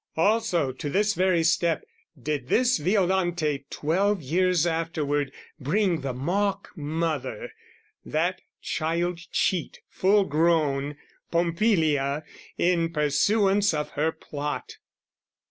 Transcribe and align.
Also 0.17 0.71
to 0.71 0.89
this 0.89 1.13
very 1.13 1.43
step 1.43 1.83
Did 2.19 2.47
this 2.47 2.79
Violante, 2.79 3.65
twelve 3.69 4.19
years 4.19 4.65
afterward, 4.65 5.31
Bring, 5.59 6.01
the 6.01 6.11
mock 6.11 6.71
mother, 6.75 7.51
that 8.03 8.41
child 8.63 9.19
cheat 9.31 9.79
full 9.91 10.23
grown, 10.23 10.95
Pompilia 11.29 12.23
in 12.57 12.91
pursuance 12.91 13.75
of 13.75 13.91
her 13.91 14.11
plot. 14.11 14.77